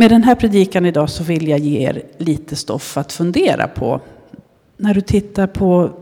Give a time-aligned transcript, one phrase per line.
[0.00, 4.00] Med den här predikan idag så vill jag ge er lite stoff att fundera på
[4.76, 5.92] när du tittar på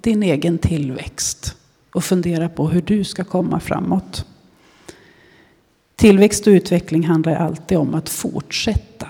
[0.00, 1.56] din egen tillväxt
[1.92, 4.26] och funderar på hur du ska komma framåt.
[5.96, 9.08] Tillväxt och utveckling handlar alltid om att fortsätta.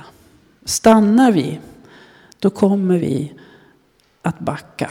[0.64, 1.61] Stannar vi,
[2.39, 3.32] då kommer vi
[4.23, 4.91] att backa.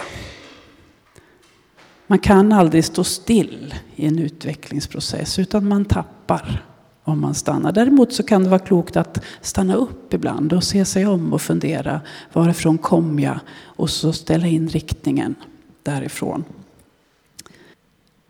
[2.07, 6.63] Man kan aldrig stå still i en utvecklingsprocess utan man tappar
[7.05, 7.71] om man stannar.
[7.71, 11.41] Däremot så kan det vara klokt att stanna upp ibland och se sig om och
[11.41, 12.01] fundera
[12.33, 15.35] varifrån kom jag och så ställa in riktningen
[15.83, 16.43] därifrån.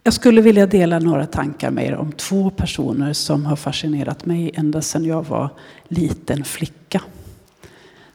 [0.03, 4.51] Jag skulle vilja dela några tankar med er om två personer som har fascinerat mig
[4.53, 5.49] ända sedan jag var
[5.87, 7.01] liten flicka.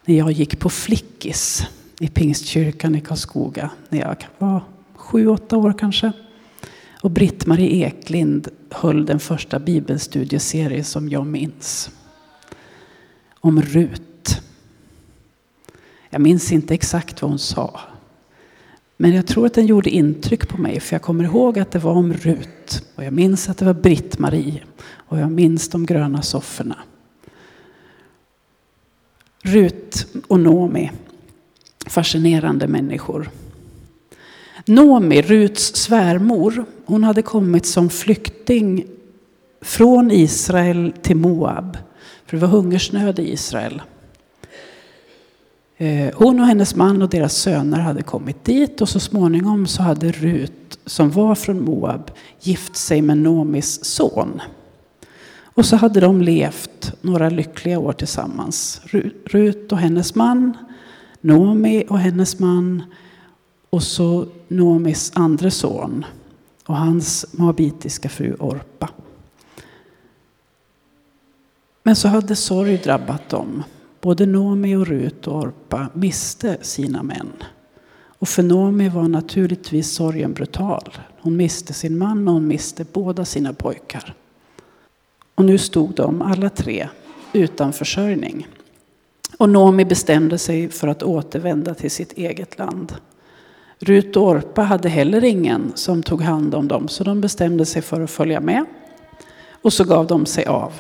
[0.05, 1.67] När jag gick på flickis
[2.01, 4.65] i Pingstkyrkan i Karlskoga när jag var
[4.95, 6.13] sju, åtta år kanske.
[7.03, 11.91] Och Britt-Marie Eklind höll den första bibelstudieserie som jag minns.
[13.41, 14.41] Om Rut.
[16.11, 17.81] Jag minns inte exakt vad hon sa.
[18.97, 21.79] Men jag tror att den gjorde intryck på mig för jag kommer ihåg att det
[21.79, 22.85] var om Rut.
[22.95, 24.63] Och jag minns att det var Britt-Marie.
[24.83, 26.77] Och jag minns de gröna sofforna.
[29.43, 30.91] Rut och Nomi.
[31.87, 33.31] Fascinerande människor.
[34.71, 38.87] Nomi, Ruts svärmor, hon hade kommit som flykting
[39.61, 41.79] från Israel till Moab.
[42.27, 43.83] För det var hungersnöd i Israel.
[45.77, 49.83] Eh, hon och hennes man och deras söner hade kommit dit och så småningom så
[49.83, 52.11] hade Rut, som var från Moab,
[52.41, 54.41] gift sig med Nomis son.
[55.43, 58.81] Och så hade de levt några lyckliga år tillsammans.
[59.25, 60.57] Rut och hennes man,
[61.21, 62.83] Nomi och hennes man
[63.71, 66.05] och så Noomis andra son
[66.67, 68.89] och hans moabitiska fru Orpa.
[71.83, 73.63] Men så hade sorg drabbat dem.
[74.01, 77.33] Både Nomi och Rut och Orpa miste sina män.
[78.21, 80.97] Och för Nomi var naturligtvis sorgen brutal.
[81.21, 84.15] Hon miste sin man och hon miste båda sina pojkar.
[85.35, 86.89] Och nu stod de alla tre
[87.33, 88.49] utan försörjning.
[89.39, 92.95] Och Nomi bestämde sig för att återvända till sitt eget land.
[93.83, 97.83] Rut och Orpa hade heller ingen som tog hand om dem så de bestämde sig
[97.83, 98.65] för att följa med.
[99.63, 100.73] Och så gav de sig av.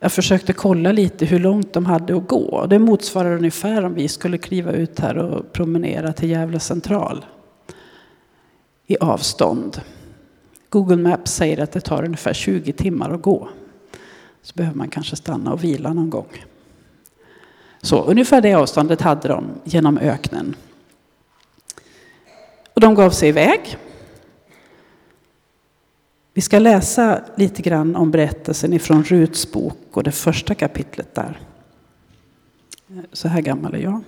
[0.00, 2.66] Jag försökte kolla lite hur långt de hade att gå.
[2.66, 7.24] Det motsvarar ungefär om vi skulle kliva ut här och promenera till Gävle central.
[8.86, 9.80] I avstånd.
[10.68, 13.48] Google Maps säger att det tar ungefär 20 timmar att gå.
[14.42, 16.44] Så behöver man kanske stanna och vila någon gång.
[17.82, 20.56] Så ungefär det avståndet hade de genom öknen.
[22.74, 23.78] Och de gav sig iväg.
[26.32, 31.40] Vi ska läsa lite grann om berättelsen ifrån Ruts bok och det första kapitlet där.
[33.12, 34.00] Så här gammal är jag.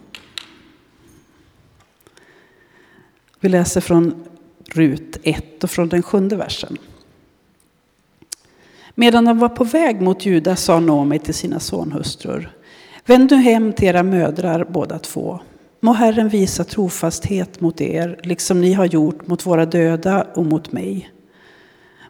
[3.41, 4.25] Vi läser från
[4.65, 6.77] Rut 1 och från den sjunde versen.
[8.95, 12.53] Medan de var på väg mot Juda sa Noomi till sina sonhustrur.
[13.05, 15.41] Vänd nu hem till era mödrar båda två
[15.87, 20.73] Må Herren visa trofasthet mot er, liksom ni har gjort mot våra döda och mot
[20.73, 21.11] mig.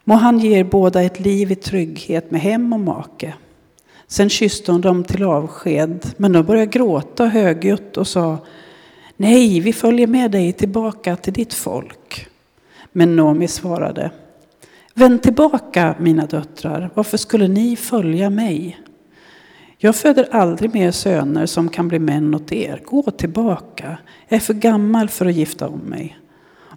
[0.05, 3.35] Må han ge er båda ett liv i trygghet med hem och make.
[4.07, 8.39] Sen kysste hon dem till avsked, men de började gråta högljutt och sa
[9.17, 12.29] Nej, vi följer med dig tillbaka till ditt folk.
[12.93, 14.11] Men Nomi svarade
[14.95, 18.79] Vänd tillbaka, mina döttrar, varför skulle ni följa mig?
[19.79, 22.83] Jag föder aldrig mer söner som kan bli män åt er.
[22.85, 23.99] Gå tillbaka.
[24.29, 26.19] Jag är för gammal för att gifta om mig.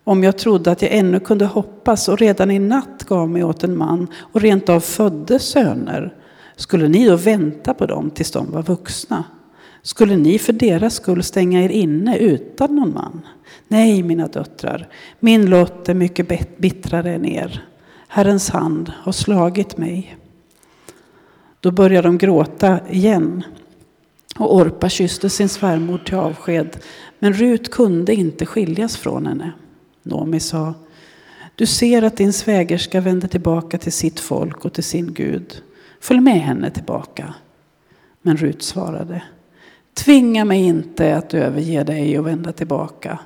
[0.03, 3.63] Om jag trodde att jag ännu kunde hoppas och redan i natt gav mig åt
[3.63, 6.13] en man och rent av födde söner,
[6.55, 9.23] skulle ni då vänta på dem tills de var vuxna?
[9.81, 13.21] Skulle ni för deras skull stänga er inne utan någon man?
[13.67, 14.87] Nej, mina döttrar,
[15.19, 17.63] min lott är mycket bittrare än er.
[18.07, 20.17] Herrens hand har slagit mig.
[21.59, 23.43] Då började de gråta igen.
[24.37, 26.77] Och Orpa kysste sin svärmor till avsked.
[27.19, 29.51] Men Rut kunde inte skiljas från henne.
[30.03, 30.73] Nomi sa,
[31.55, 35.61] du ser att din svägerska vänder tillbaka till sitt folk och till sin Gud.
[36.01, 37.33] Följ med henne tillbaka.
[38.21, 39.23] Men Rut svarade,
[39.93, 43.19] tvinga mig inte att överge dig och vända tillbaka.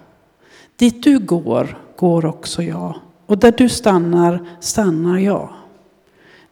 [0.75, 2.95] Dit du går, går också jag.
[3.25, 5.50] Och där du stannar, stannar jag.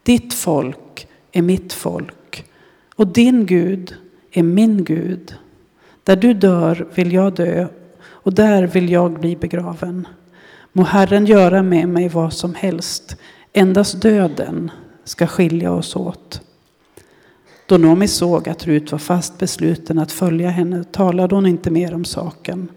[0.03, 2.45] Ditt folk är mitt folk
[2.95, 3.95] och din Gud
[4.31, 5.35] är min Gud.
[6.03, 7.67] Där du dör vill jag dö
[8.03, 10.07] och där vill jag bli begraven.
[10.71, 13.17] Må Herren göra med mig vad som helst.
[13.53, 14.71] Endast döden
[15.03, 16.41] ska skilja oss åt.
[17.65, 21.93] Då Noomi såg att Rut var fast besluten att följa henne talade hon inte mer
[21.93, 22.69] om saken.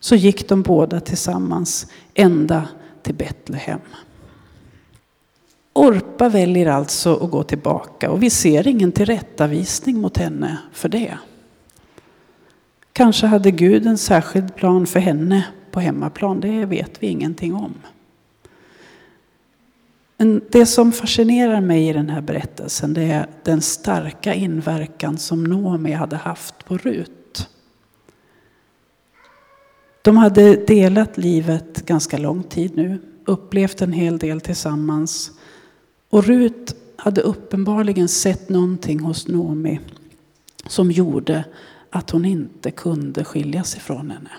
[0.00, 2.68] Så gick de båda tillsammans ända
[3.02, 3.80] till Betlehem.
[5.78, 11.18] Orpa väljer alltså att gå tillbaka och vi ser ingen tillrättavisning mot henne för det.
[12.92, 17.74] Kanske hade Gud en särskild plan för henne på hemmaplan, det vet vi ingenting om.
[20.16, 25.44] Men det som fascinerar mig i den här berättelsen det är den starka inverkan som
[25.44, 27.48] Noomi hade haft på Rut.
[30.02, 35.37] De hade delat livet ganska lång tid nu, upplevt en hel del tillsammans.
[36.10, 39.80] Och Rut hade uppenbarligen sett någonting hos Noomi
[40.66, 41.44] som gjorde
[41.90, 44.30] att hon inte kunde skiljas ifrån henne.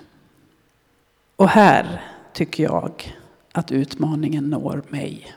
[1.36, 2.02] Och här
[2.34, 3.18] tycker jag
[3.52, 5.36] att utmaningen når mig.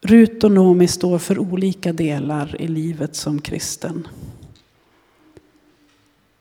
[0.00, 4.08] Rut och Noomi står för olika delar i livet som kristen.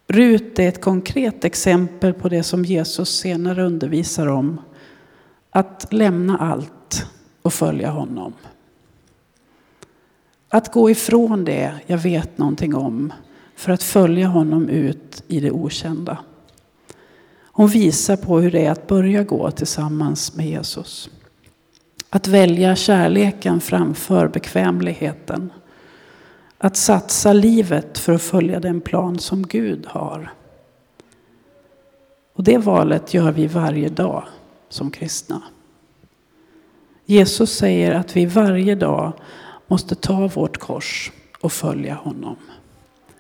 [0.08, 4.62] Rut är ett konkret exempel på det som Jesus senare undervisar om.
[5.50, 7.06] Att lämna allt
[7.42, 8.34] och följa honom.
[10.54, 13.14] Att gå ifrån det jag vet någonting om
[13.56, 16.18] för att följa honom ut i det okända.
[17.44, 21.10] Hon visar på hur det är att börja gå tillsammans med Jesus.
[22.10, 25.52] Att välja kärleken framför bekvämligheten.
[26.58, 30.34] Att satsa livet för att följa den plan som Gud har.
[32.34, 34.24] Och det valet gör vi varje dag
[34.70, 35.42] som kristna.
[37.06, 39.14] Jesus säger att vi varje dag
[39.74, 41.12] måste ta vårt kors
[41.42, 42.36] och följa honom.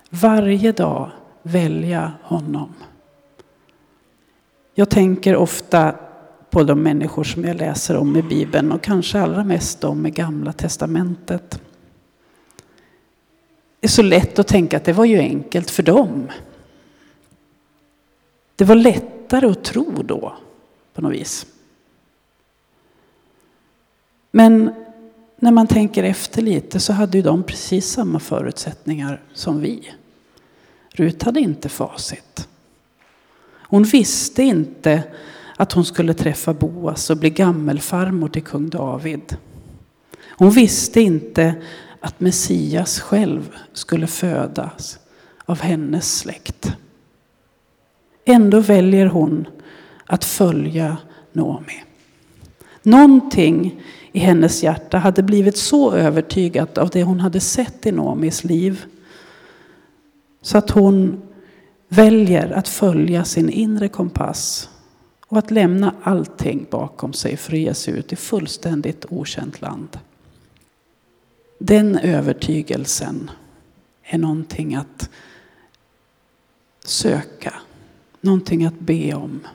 [0.09, 1.11] Varje dag
[1.41, 2.73] välja honom.
[4.73, 5.95] Jag tänker ofta
[6.49, 10.09] på de människor som jag läser om i Bibeln och kanske allra mest de i
[10.09, 11.61] Gamla Testamentet.
[13.79, 16.31] Det är så lätt att tänka att det var ju enkelt för dem.
[18.55, 20.33] Det var lättare att tro då,
[20.93, 21.45] på något vis.
[24.31, 24.82] Men
[25.39, 29.89] när man tänker efter lite så hade ju de precis samma förutsättningar som vi.
[30.89, 32.47] Rut hade inte facit.
[33.51, 35.03] Hon visste inte
[35.57, 39.37] att hon skulle träffa Boas och bli gammelfarmor till kung David.
[40.27, 41.55] Hon visste inte
[41.99, 44.99] att Messias själv skulle födas
[45.45, 46.73] av hennes släkt.
[48.25, 49.47] Ändå väljer hon
[50.05, 50.97] att följa
[51.31, 51.83] Noomi.
[52.83, 53.81] Någonting
[54.13, 58.85] i hennes hjärta hade blivit så övertygat av det hon hade sett i Noomis liv
[60.41, 61.21] så att hon
[61.87, 64.69] väljer att följa sin inre kompass
[65.27, 69.99] och att lämna allting bakom sig för att ge sig ut i fullständigt okänt land.
[71.59, 73.31] Den övertygelsen
[74.03, 75.09] är någonting att
[76.85, 77.53] söka,
[78.21, 79.47] någonting att be om.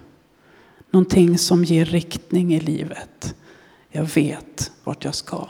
[0.90, 3.34] Någonting som ger riktning i livet.
[3.90, 5.48] Jag vet vart jag ska.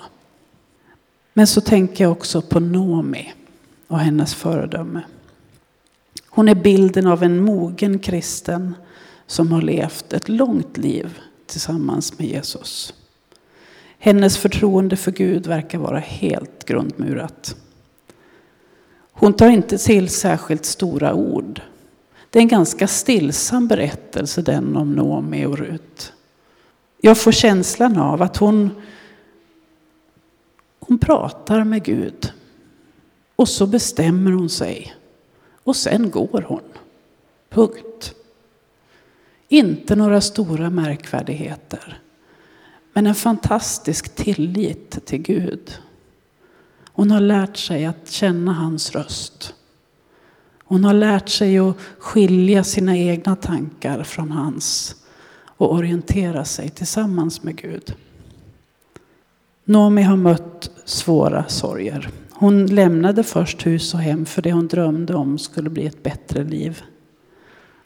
[1.33, 3.33] Men så tänker jag också på Nomi
[3.87, 5.03] och hennes föredöme.
[6.29, 8.75] Hon är bilden av en mogen kristen
[9.27, 12.95] som har levt ett långt liv tillsammans med Jesus.
[13.99, 17.57] Hennes förtroende för Gud verkar vara helt grundmurat.
[19.13, 21.63] Hon tar inte till särskilt stora ord.
[22.31, 26.13] Det är en ganska stillsam berättelse den om Noomi och Rut.
[27.01, 28.71] Jag får känslan av att hon,
[30.81, 32.33] hon pratar med Gud.
[33.37, 34.95] Och så bestämmer hon sig.
[35.65, 36.63] Och sen går hon.
[37.49, 38.15] Punkt.
[39.49, 42.03] Inte några stora märkvärdigheter.
[42.93, 45.79] Men en fantastisk tillit till Gud.
[46.93, 49.55] Hon har lärt sig att känna hans röst.
[50.65, 54.97] Hon har lärt sig att skilja sina egna tankar från hans
[55.59, 57.95] och orientera sig tillsammans med Gud.
[59.65, 62.11] Nomi har mött svåra sorger.
[62.31, 66.45] Hon lämnade först hus och hem för det hon drömde om skulle bli ett bättre
[66.45, 66.83] liv.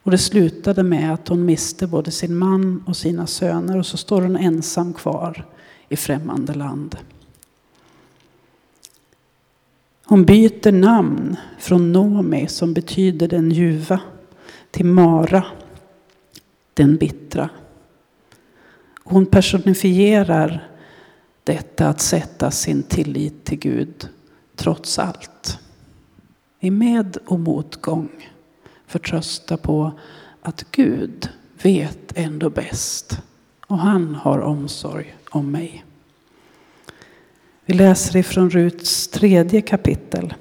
[0.03, 3.97] Och det slutade med att hon miste både sin man och sina söner och så
[3.97, 5.47] står hon ensam kvar
[5.89, 6.97] i främmande land.
[10.05, 14.01] Hon byter namn från Nomi som betyder den ljuva
[14.71, 15.45] till Mara,
[16.75, 17.51] den bittra.
[19.05, 20.69] Hon personifierar
[21.45, 24.09] detta att sätta sin tillit till Gud
[24.57, 25.59] trots allt.
[26.61, 28.31] I med och motgång
[28.87, 29.93] förtrösta på
[30.43, 31.29] att Gud
[31.63, 33.19] vet ändå bäst
[33.67, 35.85] och han har omsorg om mig.
[37.65, 40.35] Vi läser ifrån Ruts tredje kapitel,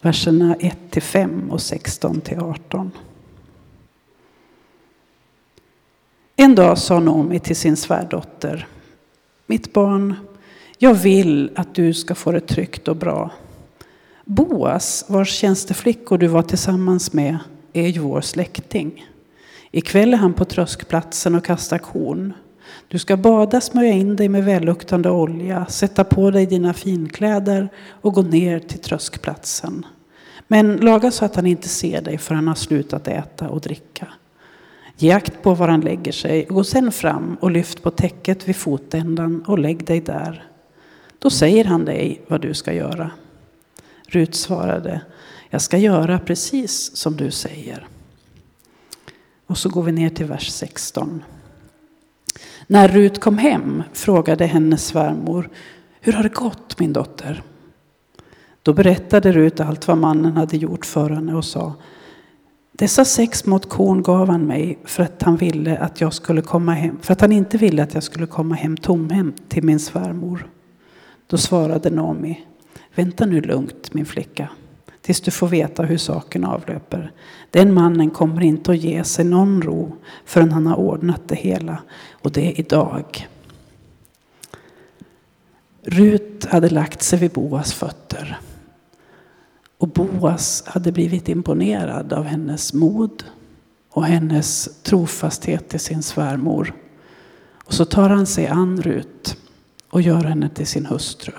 [0.00, 2.90] verserna 1-5 och 16-18 till 18.
[6.42, 8.66] En dag sa Naomi till sin svärdotter.
[9.46, 10.14] Mitt barn,
[10.78, 13.30] jag vill att du ska få det tryggt och bra.
[14.24, 17.38] Boas, vars tjänsteflickor du var tillsammans med,
[17.72, 19.06] är ju vår släkting.
[19.70, 22.32] Ikväll är han på tröskplatsen och kastar korn.
[22.88, 28.14] Du ska bada, smörja in dig med välluktande olja, sätta på dig dina finkläder och
[28.14, 29.86] gå ner till tröskplatsen.
[30.48, 34.08] Men laga så att han inte ser dig förrän han har slutat äta och dricka.
[34.96, 38.48] Ge akt på var han lägger sig och gå sen fram och lyft på täcket
[38.48, 40.44] vid fotändan och lägg dig där.
[41.18, 43.10] Då säger han dig vad du ska göra.
[44.06, 45.00] Rut svarade,
[45.50, 47.86] jag ska göra precis som du säger.
[49.46, 51.24] Och så går vi ner till vers 16.
[52.66, 55.50] När Rut kom hem frågade hennes svärmor,
[56.00, 57.42] hur har det gått min dotter?
[58.62, 61.72] Då berättade Rut allt vad mannen hade gjort för henne och sa,
[62.72, 66.72] dessa sex mått korn gav han mig för att han ville att jag skulle komma
[66.72, 70.48] hem, för att han inte ville att jag skulle komma hem tomhänt till min svärmor.
[71.26, 72.46] Då svarade Naomi,
[72.94, 74.48] vänta nu lugnt min flicka,
[75.00, 77.12] tills du får veta hur saken avlöper.
[77.50, 81.78] Den mannen kommer inte att ge sig någon ro förrän han har ordnat det hela,
[82.12, 83.28] och det är idag.
[85.82, 88.38] Rut hade lagt sig vid Boas fötter.
[89.82, 93.24] Och Boas hade blivit imponerad av hennes mod
[93.90, 96.74] och hennes trofasthet till sin svärmor.
[97.64, 99.36] Och så tar han sig an Rut
[99.90, 101.32] och gör henne till sin hustru.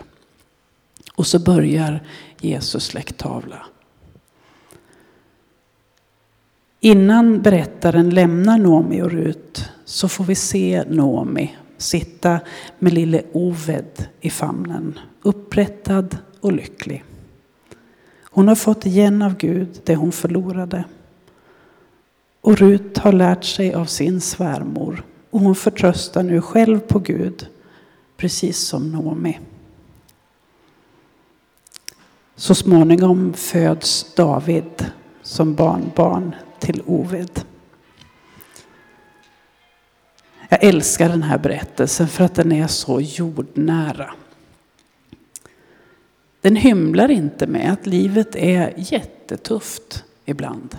[1.16, 2.04] Och så börjar
[2.40, 3.66] Jesus släkttavla.
[6.80, 12.40] Innan berättaren lämnar Nomi och Rut så får vi se Nomi sitta
[12.80, 17.04] med lille Oved i famnen, upprättad och lycklig.
[18.34, 20.84] Hon har fått igen av Gud det hon förlorade.
[22.42, 27.48] Och Rut har lärt sig av sin svärmor och hon förtröstar nu själv på Gud,
[28.18, 29.40] precis som Nomi.
[32.36, 34.86] Så småningom föds David
[35.22, 37.42] som barnbarn till Oved.
[40.50, 44.14] Jag älskar den här berättelsen för att den är så jordnära.
[46.44, 50.78] Den hymlar inte med att livet är jättetufft ibland.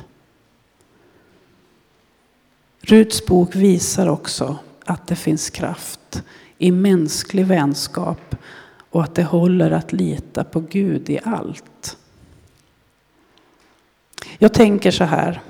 [2.80, 6.23] Ruts bok visar också att det finns kraft
[6.59, 8.37] i mänsklig vänskap
[8.90, 11.97] och att det håller att lita på Gud i allt.
[14.38, 15.40] Jag tänker så här.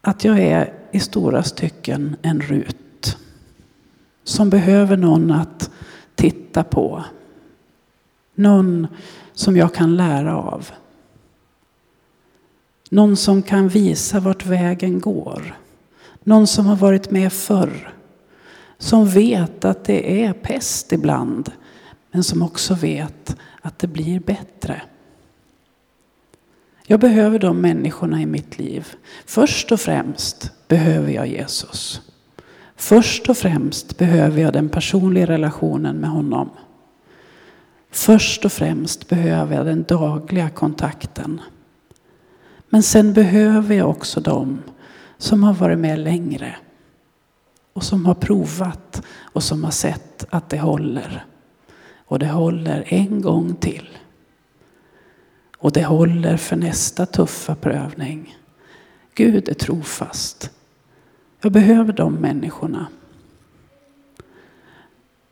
[0.00, 3.18] Att jag är i stora stycken en Rut.
[4.22, 5.70] Som behöver någon att
[6.14, 7.04] titta på.
[8.34, 8.86] Någon
[9.32, 10.70] som jag kan lära av.
[12.90, 15.58] Någon som kan visa vart vägen går.
[16.24, 17.94] Någon som har varit med förr.
[18.78, 21.52] Som vet att det är pest ibland.
[22.10, 24.82] Men som också vet att det blir bättre.
[26.86, 28.86] Jag behöver de människorna i mitt liv.
[29.26, 32.00] Först och främst behöver jag Jesus.
[32.76, 36.50] Först och främst behöver jag den personliga relationen med honom.
[37.94, 41.40] Först och främst behöver jag den dagliga kontakten.
[42.68, 44.62] Men sen behöver jag också dem
[45.18, 46.56] som har varit med längre.
[47.72, 51.24] Och som har provat och som har sett att det håller.
[51.94, 53.88] Och det håller en gång till.
[55.58, 58.36] Och det håller för nästa tuffa prövning.
[59.14, 60.50] Gud är trofast.
[61.40, 62.86] Jag behöver de människorna.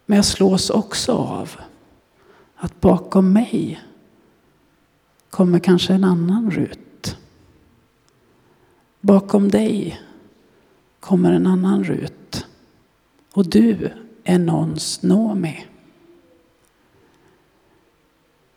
[0.07, 1.51] Men jag slås också av
[2.63, 3.81] att bakom mig
[5.31, 7.17] kommer kanske en annan Rut.
[9.01, 10.01] Bakom dig
[11.01, 12.47] kommer en annan Rut.
[13.33, 13.93] Och du
[14.25, 15.67] är någons Nomi.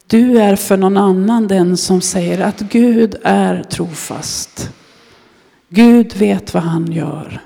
[0.08, 4.70] Du är för någon annan den som säger att Gud är trofast.
[5.70, 7.42] Gud vet vad han gör.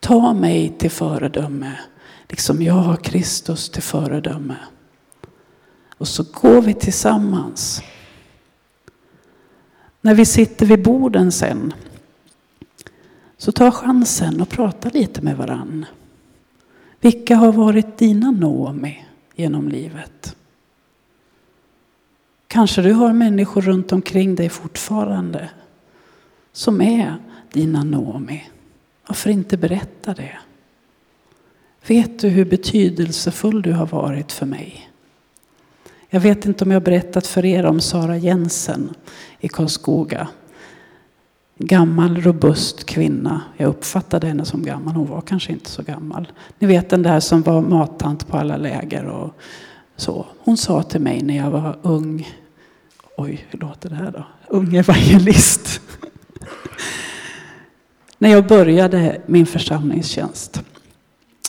[0.00, 1.78] Ta mig till föredöme,
[2.28, 4.56] liksom jag har Kristus till föredöme.
[6.02, 7.82] Och så går vi tillsammans.
[10.00, 11.74] När vi sitter vid borden sen,
[13.36, 15.86] så ta chansen och prata lite med varann.
[17.00, 19.04] Vilka har varit dina Noomi
[19.34, 20.36] genom livet?
[22.46, 25.50] Kanske du har människor runt omkring dig fortfarande
[26.52, 27.16] som är
[27.52, 28.44] dina Noomi.
[29.06, 30.38] Varför inte berätta det?
[31.86, 34.91] Vet du hur betydelsefull du har varit för mig?
[36.14, 38.94] Jag vet inte om jag berättat för er om Sara Jensen
[39.40, 40.28] i Karlskoga.
[41.58, 43.42] Gammal, robust kvinna.
[43.56, 44.94] Jag uppfattade henne som gammal.
[44.94, 46.32] Hon var kanske inte så gammal.
[46.58, 49.34] Ni vet den där som var mattant på alla läger och
[49.96, 50.26] så.
[50.38, 52.28] Hon sa till mig när jag var ung.
[53.16, 54.26] Oj, hur låter det här då?
[54.48, 55.80] Ung evangelist.
[58.18, 60.62] när jag började min församlingstjänst.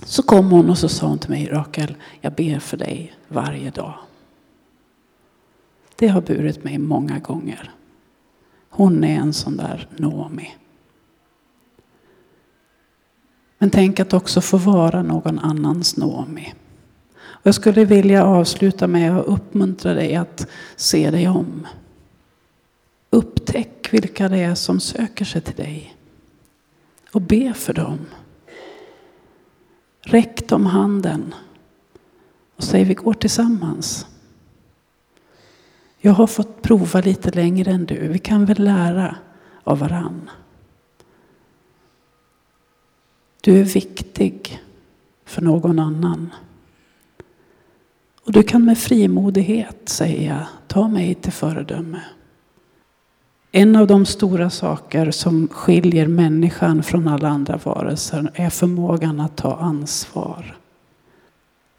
[0.06, 3.70] Så kom hon och så sa hon till mig, Rakel, jag ber för dig varje
[3.70, 3.94] dag.
[5.96, 7.72] Det har burit mig många gånger.
[8.70, 10.56] Hon är en sån där Noomi.
[13.58, 16.54] Men tänk att också få vara någon annans Noomi.
[17.44, 21.68] Jag skulle vilja avsluta med att uppmuntra dig att se dig om.
[23.10, 25.96] Upptäck vilka det är som söker sig till dig.
[27.12, 28.00] Och be för dem.
[30.02, 31.36] Räck dem handen
[32.56, 34.08] och säg vi går tillsammans.
[36.06, 38.08] Jag har fått prova lite längre än du.
[38.08, 39.16] Vi kan väl lära
[39.64, 40.30] av varann.
[43.42, 44.62] Du är viktig
[45.26, 46.30] för någon annan.
[48.26, 52.02] Och du kan med frimodighet säga, ta mig till föredöme.
[53.52, 59.38] En av de stora saker som skiljer människan från alla andra varelser är förmågan att
[59.38, 60.58] ta ansvar.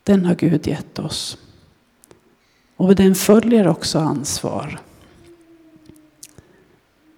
[0.03, 1.39] Den har Gud gett oss.
[2.77, 4.81] Och den följer också ansvar.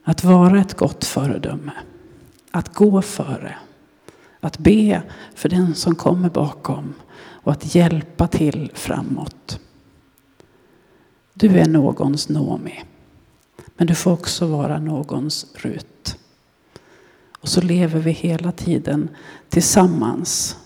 [0.05, 1.73] Att vara ett gott föredöme.
[2.51, 3.57] Att gå före.
[4.41, 5.03] Att be
[5.35, 6.95] för den som kommer bakom.
[7.19, 9.61] Och att hjälpa till framåt.
[11.35, 12.85] Du är någons Nomi.
[13.77, 16.19] Men du får också vara någons Rut.
[17.41, 19.09] Och så lever vi hela tiden
[19.49, 20.57] tillsammans.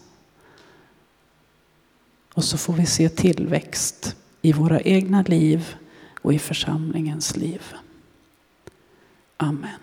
[2.34, 5.74] Och så får vi se tillväxt i våra egna liv
[6.22, 7.62] och i församlingens liv.
[9.36, 9.80] Amen.